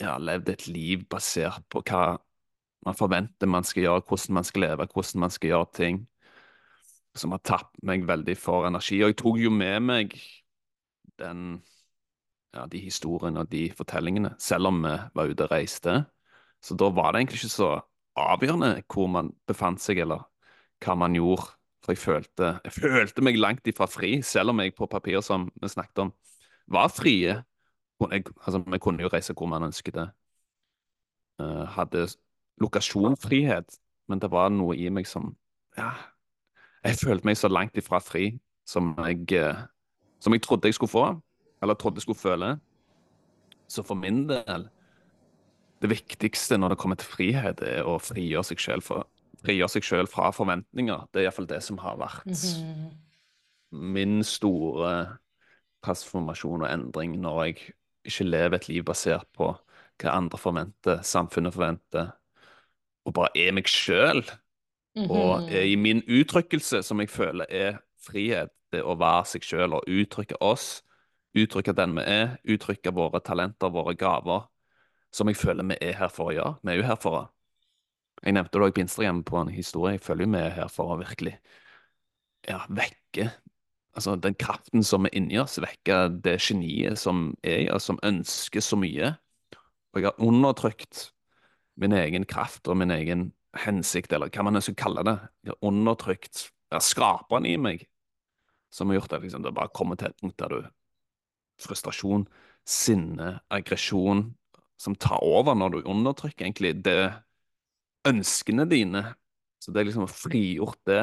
[0.00, 2.18] ja, levd et liv basert på hva
[2.86, 6.02] man forventer man skal gjøre, hvordan man skal leve, hvordan man skal gjøre ting.
[7.16, 9.00] Som har tatt meg veldig for energi.
[9.00, 10.18] Og jeg tok jo med meg
[11.16, 11.62] den
[12.56, 15.98] ja, de historiene og de fortellingene, selv om vi var ute og reiste.
[16.64, 17.70] Så da var det egentlig ikke så
[18.16, 20.24] avgjørende hvor man befant seg, eller
[20.84, 21.52] hva man gjorde.
[21.84, 25.50] For jeg følte, jeg følte meg langt ifra fri, selv om jeg på papir, som
[25.62, 26.14] vi snakket om,
[26.66, 27.36] var frie.
[28.10, 30.08] Jeg, altså, vi kunne jo reise hvor man ønsket det.
[31.40, 32.08] Uh, hadde
[32.60, 33.76] lokasjonfrihet,
[34.08, 35.34] men det var noe i meg som
[35.76, 35.90] Ja,
[36.80, 39.66] jeg følte meg så langt ifra fri som jeg, uh,
[40.18, 41.04] som jeg trodde jeg skulle få
[41.62, 42.60] eller trodde jeg skulle føle.
[43.68, 44.68] Så for min del,
[45.82, 49.02] det viktigste når det kommer til frihet, er å frigjøre seg selv fra
[49.46, 51.06] fra forventninger.
[51.12, 52.90] Det er iallfall det som har vært Mhm.
[53.72, 55.18] min store
[55.84, 57.72] transformasjon og endring når jeg
[58.04, 59.52] ikke lever et liv basert på
[59.98, 62.12] hva andre forventer, samfunnet forventer,
[63.06, 64.24] og bare er meg sjøl.
[64.96, 65.48] Og Mhm.
[65.52, 70.36] i min uttrykkelse, som jeg føler er frihet, det å være seg sjøl og uttrykke
[70.40, 70.82] oss,
[71.36, 74.46] uttrykke den vi er, uttrykke våre talenter, våre gaver,
[75.14, 76.58] som jeg føler vi er her for å gjøre.
[76.62, 77.24] Vi er jo her for å
[78.24, 79.90] Jeg nevnte det også på Instagram på en historie.
[79.92, 81.34] Jeg føler vi er her for å virkelig
[82.48, 83.26] ja, vekke
[83.96, 88.00] altså den kraften som er inni oss, vekke det geniet som er i oss, som
[88.04, 89.14] ønsker så mye.
[89.92, 91.10] Og jeg har undertrykt
[91.80, 95.16] min egen kraft og min egen hensikt, eller hva man skal kalle det.
[95.44, 97.86] Jeg har undertrykt ja, skraperen i meg,
[98.72, 100.60] som har gjort at liksom, det bare kommer til et punkt der du
[101.62, 102.26] Frustrasjon,
[102.66, 104.26] sinne, aggresjon,
[104.80, 106.98] som tar over når du undertrykker egentlig det
[108.06, 109.02] ønskene dine.
[109.62, 111.02] Så det er liksom å frigjort det,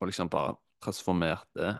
[0.00, 1.74] og liksom bare transformert det.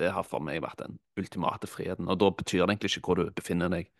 [0.00, 2.08] Det har for meg vært den ultimate friheten.
[2.10, 3.90] Og da betyr det egentlig ikke hvor du befinner deg.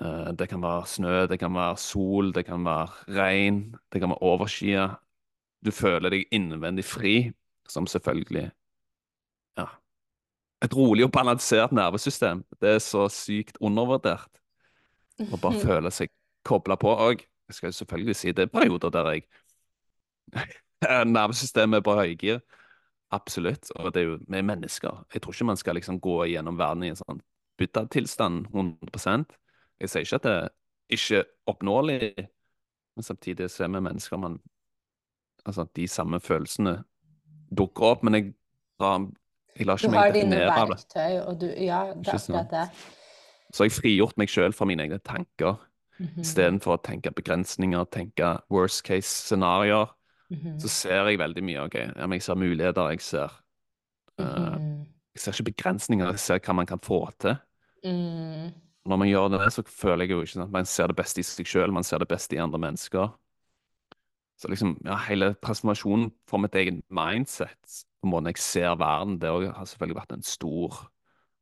[0.00, 4.10] Eh, Det kan være snø, det kan være sol, det kan være regn, det kan
[4.10, 4.96] være overskyet.
[5.64, 7.32] Du føler deg innvendig fri,
[7.68, 8.50] som selvfølgelig.
[10.64, 12.42] Et rolig og balansert nervesystem.
[12.60, 14.40] Det er så sykt undervurdert.
[15.20, 16.12] Å bare føle seg
[16.46, 17.24] kobla på òg.
[17.50, 19.24] Jeg skal jo selvfølgelig si det er perioder der jeg
[21.10, 22.40] Nervesystemet er på høygir.
[23.10, 23.72] Absolutt.
[23.76, 25.02] Og det er jo vi er mennesker.
[25.14, 27.20] Jeg tror ikke man skal liksom gå gjennom verden i en sånn
[27.60, 29.26] buddha-tilstand 100
[29.80, 30.48] Jeg sier ikke at det er
[30.90, 32.12] ikke oppnåelig,
[32.96, 34.16] men samtidig så er vi mennesker.
[34.16, 34.38] Man,
[35.44, 36.82] altså, de samme følelsene
[37.56, 38.32] dukker opp, men jeg,
[38.80, 39.08] drar,
[39.56, 40.76] jeg lar ikke har meg definere av det.
[40.76, 42.70] verktøy, og du Ja, det er akkurat det.
[43.52, 45.58] Så jeg har frigjort meg sjøl fra mine egne tanker,
[46.00, 46.20] Mhm.
[46.22, 49.90] istedenfor å tenke begrensninger, tenke worst case-scenarioer.
[50.30, 50.60] Mhm.
[50.60, 51.64] Så ser jeg veldig mye.
[51.66, 51.74] ok,
[52.12, 53.30] Jeg ser muligheter, jeg ser
[54.18, 54.86] eh, Mhm.
[55.14, 57.36] Jeg ser ikke begrensninger, jeg ser hva man kan få til.
[57.84, 58.52] Mm.
[58.86, 61.22] Når man gjør det, så føler jeg jo ikke at man ser det beste i
[61.22, 63.12] seg sjøl, man ser det beste i andre mennesker.
[64.40, 69.28] Så liksom, ja, hele transformasjonen for mitt eget mindset, på måten jeg ser verden, det
[69.28, 70.78] har selvfølgelig vært en stor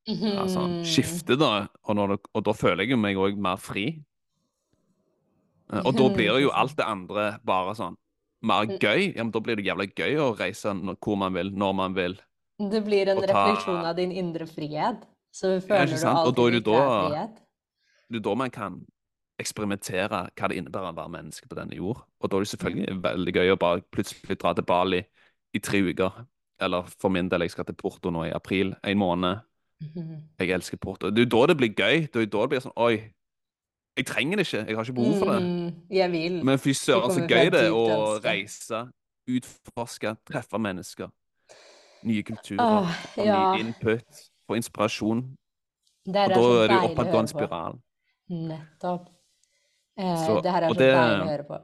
[0.08, 0.82] Mhm.
[0.88, 1.68] skifte, da.
[1.84, 4.02] Og, når det, og da føler jeg jo meg òg mer fri.
[5.72, 7.96] Eh, Og da blir jo alt det andre bare sånn
[8.42, 9.14] mer gøy.
[9.16, 11.94] Ja, men da blir det jævlig gøy å reise når, hvor man vil, når man
[11.94, 12.16] vil.
[12.58, 15.04] Det blir en ta- refleksjon av din indre frihet.
[15.30, 16.26] Så føler ja, du sant?
[16.26, 17.42] Og da er alltid da- frihet.
[18.10, 18.86] Det er da man kan
[19.38, 22.00] eksperimentere hva det innebærer å være menneske på denne jord.
[22.20, 25.02] Og da er det selvfølgelig veldig gøy å bare plutselig dra til Bali
[25.54, 26.24] i tre uker.
[26.60, 29.44] Eller for min del, jeg skal til Porto nå i april, en måned.
[29.80, 30.22] Mhm.
[30.40, 31.10] Jeg elsker Porto.
[31.10, 32.00] Det er jo da det blir gøy.
[32.10, 33.12] Det er jo da det blir sånn Oi,
[33.96, 34.64] jeg trenger det ikke.
[34.66, 35.42] Jeg har ikke behov for det.
[35.42, 35.74] Mhm.
[35.90, 36.44] Jeg vil.
[36.44, 38.88] Men fy søren, så gøy det er å reise,
[39.28, 41.10] utforske, treffe mennesker.
[42.06, 43.54] Nye kulturer, Åh, ja.
[43.56, 45.22] ny input, få inspirasjon.
[46.06, 47.80] Det her Og er da er det jo opp oppadgående høre spiral.
[48.30, 49.08] Nettopp.
[49.98, 51.62] Eh, Så- det her er så det- deilig å høre på.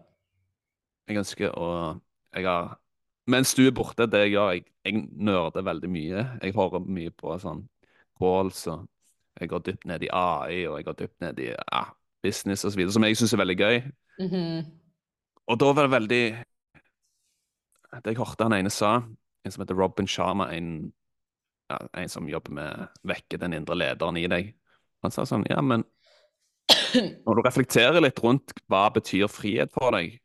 [1.09, 2.01] Jeg ønsker å
[2.35, 2.79] jeg har,
[3.27, 6.41] Mens du er borte, det jeg gjør jeg, jeg nerder veldig mye.
[6.43, 7.67] Jeg hører mye på sånn
[8.19, 8.87] calls, og
[9.41, 11.85] jeg går dypt ned i AI, og jeg går dypt ned i ja,
[12.23, 13.93] business osv., som jeg syns er veldig gøy.
[14.21, 14.71] Mhm.
[15.49, 16.45] Og da var det veldig
[18.03, 18.97] Det jeg hørte han ene sa,
[19.45, 20.93] en som heter Robin Sharma, en,
[21.71, 24.55] ja, en som jobber med å vekke den indre lederen i deg.
[25.03, 25.85] Han sa sånn Ja, men
[26.95, 30.19] når du reflekterer litt rundt hva betyr frihet for deg,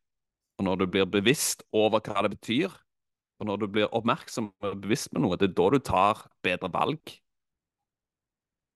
[0.59, 2.73] og når du blir bevisst over hva det betyr,
[3.39, 6.69] og når du blir oppmerksom og bevisst med noe, det er da du tar bedre
[6.73, 7.15] valg.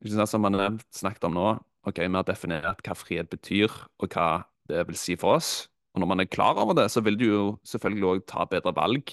[0.04, 1.48] Ikke sant, Som man har snakket om nå,
[1.84, 5.68] ok, vi har definert hva frihet betyr, og hva det vil si for oss.
[5.94, 8.74] Og når man er klar over det, så vil du jo selvfølgelig òg ta bedre
[8.76, 9.12] valg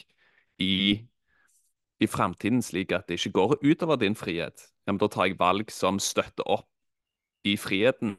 [0.62, 1.02] i,
[2.00, 4.62] i fremtiden, slik at det ikke går utover din frihet.
[4.86, 6.70] Ja, men da tar jeg valg som støtter opp
[7.44, 8.16] i friheten.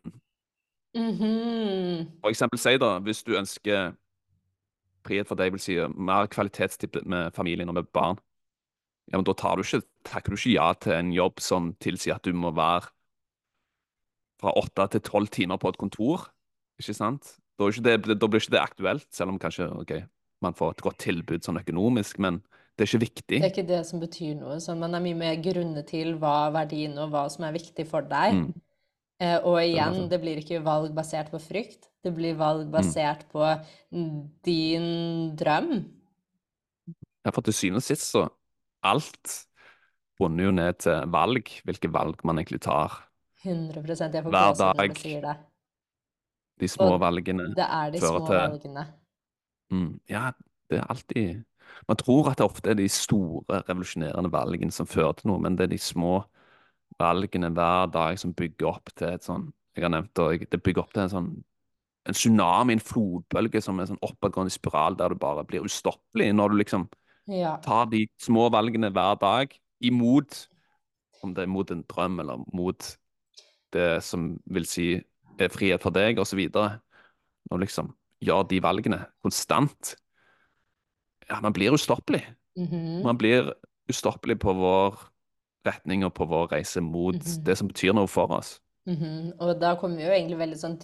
[0.97, 2.07] Mhm.
[2.21, 3.93] For eksempel si da, hvis du ønsker
[5.07, 8.19] frihet for deg, vil si mer kvalitetstid med familien og med barn,
[9.11, 12.15] ja, men da tar du ikke, takker du ikke ja til en jobb som tilsier
[12.15, 12.91] at du må være
[14.41, 16.29] fra åtte til tolv timer på et kontor,
[16.81, 17.35] ikke sant?
[17.59, 19.93] Da, ikke det, da blir ikke det aktuelt, selv om kanskje ok,
[20.41, 22.39] man får et godt tilbud sånn økonomisk, men
[22.75, 23.37] det er ikke viktig.
[23.37, 24.57] Det er ikke det som betyr noe.
[24.63, 27.85] Så man er mye mer grunnet til hva er verdien og hva som er viktig
[27.89, 28.39] for deg.
[28.39, 28.47] Mm.
[29.21, 31.89] Eh, og igjen, det blir ikke valg basert på frykt.
[32.01, 32.71] Det blir valg Mm.
[32.73, 33.45] basert på
[34.43, 35.85] din drøm.
[37.25, 38.27] Ja, for til syvende og sist så
[38.83, 39.45] alt
[40.17, 43.03] bunner jo ned til valg, hvilke valg man egentlig tar.
[43.45, 44.97] 100% Jeg får Hver dag.
[44.97, 45.37] sier det.
[46.59, 48.87] De små Og valgene Det er de små til valgene.
[49.71, 50.31] Mm, ja,
[50.69, 51.43] det er alltid
[51.87, 55.55] Man tror at det ofte er de store, revolusjonerende valgene som fører til noe, men
[55.55, 56.40] det er de små valgene
[56.97, 60.93] hver dag som bygger opp til et sånn Jeg har nevnt det, det bygger opp
[60.93, 61.31] til en sånn
[62.09, 66.49] en tsunami, en flodbølge, som en sånn oppadgående spiral der du bare blir ustoppelig når
[66.49, 66.89] du liksom
[67.27, 67.57] Ja.
[67.61, 70.47] tar de små valgene hver dag imot
[71.23, 72.97] Om det er mot en drøm eller mot
[73.71, 75.03] det som vil si
[75.39, 76.39] er frihet for deg, osv.
[76.49, 76.79] Når
[77.51, 79.95] du liksom gjør de valgene konstant
[81.29, 82.25] Ja, man blir ustoppelig.
[82.57, 83.03] Mhm.
[83.03, 83.53] Man blir
[83.87, 84.97] ustoppelig på vår
[85.65, 87.43] retning og på vår reise mot Mhm.
[87.43, 88.59] det som betyr noe for oss.
[88.87, 89.33] Mhm.
[89.39, 90.77] Og da kommer vi jo egentlig veldig sånn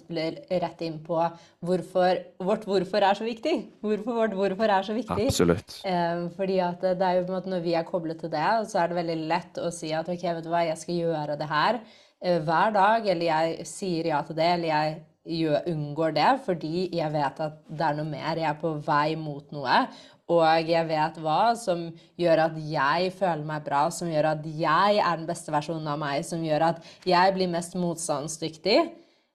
[0.62, 1.18] rett inn på
[1.64, 3.54] hvorfor vårt hvorfor er så viktig.
[3.82, 5.26] Hvorfor vårt hvorfor er så viktig.
[5.26, 5.80] Absolutt.
[5.84, 8.46] Eh, fordi at det er jo på en måte når vi er koblet til det,
[8.70, 11.38] så er det veldig lett å si at ok, vet du hva, jeg skal gjøre
[11.38, 11.80] det her
[12.22, 16.88] eh, hver dag, eller jeg sier ja til det, eller jeg gjør, unngår det, fordi
[16.94, 18.36] jeg vet at det er noe mer.
[18.36, 19.88] Jeg er på vei mot noe.
[20.28, 21.86] Og jeg vet hva som
[22.20, 26.00] gjør at jeg føler meg bra, som gjør at jeg er den beste versjonen av
[26.00, 28.80] meg, som gjør at jeg blir mest motstandsdyktig.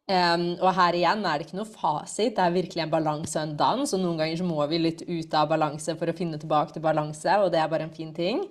[0.04, 3.46] Um, og her igjen er det ikke noe fasit, det er virkelig en balanse og
[3.48, 3.94] en dans.
[3.96, 6.84] Og noen ganger så må vi litt ut av balanse for å finne tilbake til
[6.84, 8.44] balanse, og det er bare en fin ting.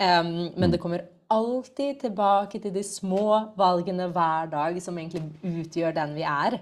[0.00, 5.26] Um, men det kommer alltid tilbake til de små valgene hver dag som egentlig
[5.66, 6.56] utgjør den vi er.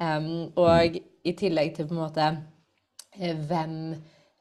[0.00, 2.30] Um, og i tillegg til på en måte
[3.18, 3.76] eh, hvem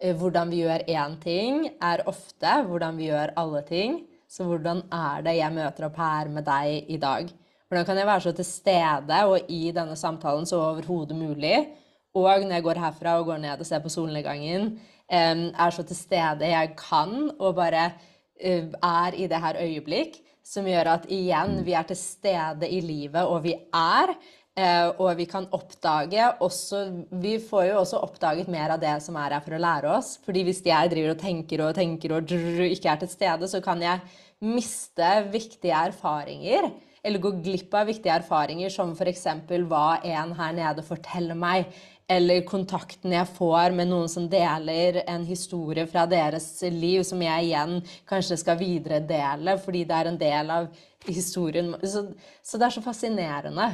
[0.02, 4.00] Hvordan vi gjør én ting, er ofte hvordan vi gjør alle ting.
[4.26, 7.28] Så hvordan er det jeg møter opp her med deg i dag?
[7.68, 11.68] Hvordan kan jeg være så til stede og i denne samtalen så overhodet mulig?
[12.16, 14.74] Og når jeg går herfra og går ned og ser på solnedgangen,
[15.12, 17.92] er så til stede jeg kan, og bare
[18.40, 22.82] eh, er i det her øyeblikk, som gjør at igjen, vi er til stede i
[22.82, 24.16] livet, og vi er.
[24.60, 26.82] Eh, og vi kan oppdage også
[27.24, 30.18] Vi får jo også oppdaget mer av det som er her for å lære oss.
[30.26, 32.34] Fordi hvis jeg driver og tenker og tenker og
[32.68, 34.04] ikke er til stede, så kan jeg
[34.44, 36.68] miste viktige erfaringer.
[37.02, 39.24] Eller gå glipp av viktige erfaringer, som f.eks.
[39.70, 41.72] hva en her nede forteller meg.
[42.12, 47.48] Eller kontakten jeg får med noen som deler en historie fra deres liv, som jeg
[47.48, 47.78] igjen
[48.10, 50.68] kanskje skal videredele fordi det er en del av
[51.08, 51.72] historien.
[51.88, 52.04] Så,
[52.44, 53.70] så det er så fascinerende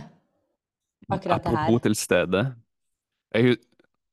[1.09, 1.57] akkurat det her.
[1.57, 2.55] Apropos til stede.
[3.33, 3.57] Jeg,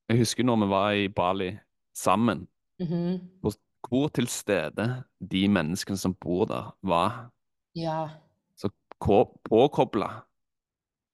[0.08, 1.56] jeg husker når vi var i Bali
[1.96, 2.48] sammen,
[2.80, 3.20] Mhm.
[3.40, 3.52] hvor,
[3.88, 7.30] hvor til stede de menneskene som bor der, var.
[7.76, 8.08] Ja.
[8.56, 8.68] Så
[9.00, 10.06] ko- påkobla.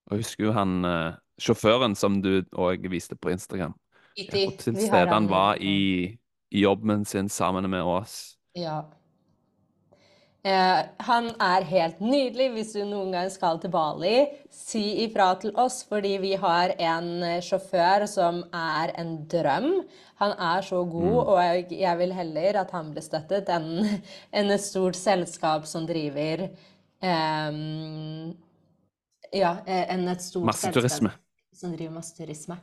[0.06, 3.74] Og jeg husker jo han eh, sjåføren som du òg viste på Instagram.
[4.30, 6.18] Hvor til stede han var i,
[6.50, 8.36] i jobben sin sammen med oss.
[8.56, 8.80] Ja.
[10.40, 12.46] Eh, han er helt nydelig.
[12.54, 14.14] Hvis du noen gang skal til Bali,
[14.54, 19.68] si ifra til oss, fordi vi har en eh, sjåfør som er en drøm.
[20.22, 23.84] Han er så god, og jeg, vil heller at han blir støttet enn
[24.38, 26.46] en et stort selskap som driver
[27.04, 28.32] ehm,
[29.36, 31.12] Ja, eh, enn et stort Masseturisme.
[31.12, 32.56] selskap som driver masseturisme.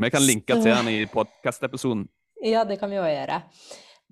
[0.00, 2.06] Vi kan linke til han i podkastepisoden.
[2.42, 3.42] Ja, det kan vi òg gjøre.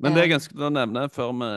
[0.00, 0.36] Men det jeg Eh.
[0.36, 1.48] ønsket å nevne før, vi,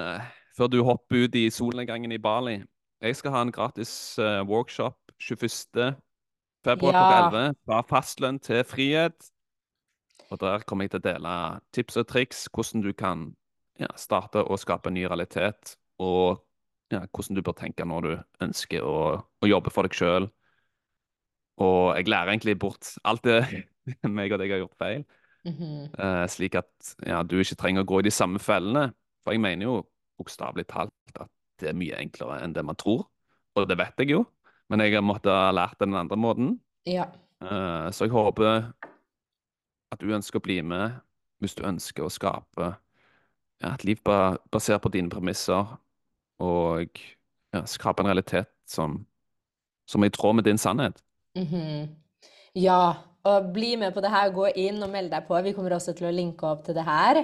[0.58, 2.62] før du hopper ut i solnedgangen i Bali
[3.04, 5.96] Jeg skal ha en gratis uh, workshop 21.
[6.64, 7.30] februar Ja.
[7.30, 7.56] på 11.
[7.66, 9.30] Fra fastlønn til frihet.
[10.32, 11.34] Og der kommer jeg til å dele
[11.76, 13.34] tips og triks hvordan du kan
[13.80, 15.76] ja, starte å skape en ny realitet.
[16.00, 16.40] Og
[16.94, 18.14] ja, hvordan du bør tenke når du
[18.46, 20.30] ønsker å, å jobbe for deg sjøl.
[21.62, 23.42] Og jeg lærer egentlig bort alt det
[24.18, 25.04] meg og deg har gjort feil.
[25.44, 25.80] Mm -hmm.
[26.00, 28.94] uh, slik at ja, du ikke trenger å gå i de samme fellene.
[29.24, 29.84] For jeg mener jo
[30.20, 33.06] bokstavelig talt at det er mye enklere enn det man tror.
[33.58, 34.24] Og det vet jeg jo,
[34.70, 36.56] men jeg har måttet ha lært det den andre måten.
[36.90, 37.08] Ja.
[37.44, 38.74] Eh, så jeg håper
[39.94, 41.00] at du ønsker å bli med
[41.44, 42.72] hvis du ønsker å skape
[43.64, 45.76] ja, et liv basert på dine premisser,
[46.44, 47.00] og
[47.54, 49.02] ja, skape en realitet som,
[49.88, 51.04] som er i tråd med din sannhet.
[51.38, 51.92] Mhm.
[52.60, 52.96] Ja,
[53.26, 54.30] og bli med på det her.
[54.34, 55.40] Gå inn og meld deg på.
[55.42, 57.24] Vi kommer også til å linke opp til det her.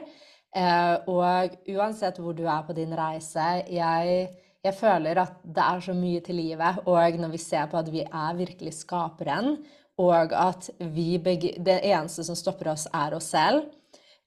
[0.56, 4.30] Eh, og uansett hvor du er på din reise, jeg,
[4.66, 6.82] jeg føler at det er så mye til livet.
[6.86, 9.58] Og når vi ser på at vi er virkelig skaperen,
[10.00, 13.68] og at begge, det eneste som stopper oss, er oss selv.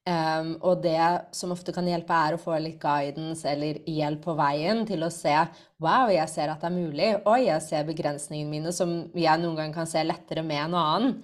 [0.02, 0.98] Um, og det
[1.30, 5.10] som ofte kan hjelpe, er å få litt guidance eller hjelp på veien til å
[5.14, 5.36] se
[5.82, 7.10] Wow, jeg ser at det er mulig.
[7.30, 11.14] Oi, jeg ser begrensningene mine, som jeg noen gang kan se lettere med en annen.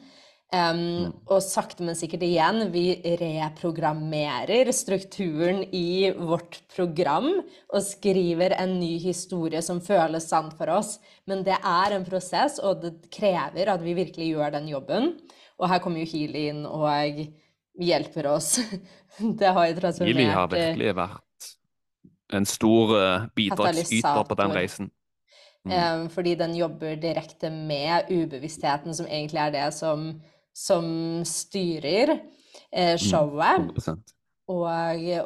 [0.49, 7.29] Em, Og sakte, men sikkert igjen, vi reprogrammerer strukturen i vårt program
[7.69, 10.97] og skriver en ny historie som føles sant for oss.
[11.29, 15.13] Men det er en prosess, og det krever at vi virkelig gjør den jobben.
[15.61, 17.27] Og her kommer jo Healy inn og
[17.79, 18.57] hjelper oss.
[19.41, 21.49] Det har jo transformert Healy har virkelig vært
[22.39, 24.91] en stor uh, bidragsyter på den reisen.
[25.67, 25.73] Mm.
[25.75, 30.13] Um, fordi den jobber direkte med ubevisstheten, som egentlig er det som,
[30.59, 30.87] som
[31.29, 32.17] styrer
[32.73, 33.69] eh, showet.
[33.71, 34.15] 100%.
[34.49, 34.65] Og,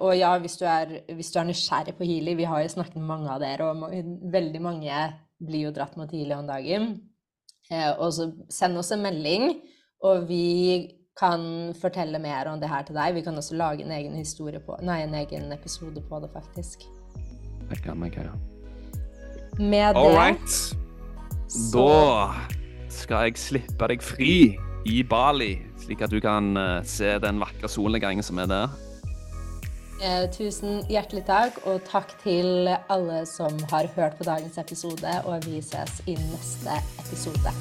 [0.02, 2.96] og ja, hvis du, er, hvis du er nysgjerrig på Healy Vi har jo snakket
[2.98, 3.90] med mange av dere, og ma-
[4.34, 4.96] veldig mange
[5.42, 6.88] blir jo dratt mot Healy om dagen.
[7.70, 9.46] Eh, og så send oss en melding,
[10.02, 10.42] og vi
[11.18, 13.14] kan fortelle mer om det her til deg.
[13.14, 16.82] Vi kan også lage en egen historie på Nei, en egen episode på det, faktisk.
[17.70, 18.34] Det kan ikke gjøre.
[19.60, 20.58] Med All det right.
[21.52, 24.32] så Da skal jeg slippe deg fri
[24.84, 28.80] i Bali, slik at du kan eh, se den vakre solnedgangen som er der.
[30.02, 35.12] Eh, tusen hjertelig takk, og takk til alle som har hørt på dagens episode.
[35.30, 37.54] Og vi ses i neste episode.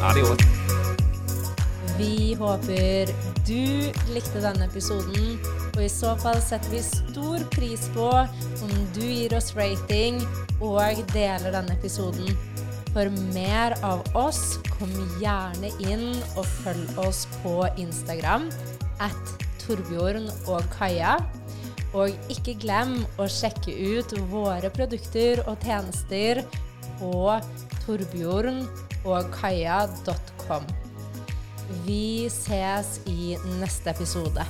[0.00, 0.40] Adios.
[1.98, 3.10] Vi håper
[3.44, 5.34] du likte denne episoden,
[5.74, 10.22] og i så fall setter vi stor pris på om du gir oss rating
[10.62, 12.38] og deler denne episoden.
[12.98, 14.90] For mer av oss, kom
[15.22, 18.48] gjerne inn og følg oss på Instagram
[18.98, 19.14] at
[19.62, 21.12] Torbjørn og Kaja.
[21.94, 26.42] Og ikke glem å sjekke ut våre produkter og tjenester
[26.98, 27.38] på
[27.86, 30.66] torbjørnogkaja.com.
[31.86, 34.42] Vi ses i neste episode.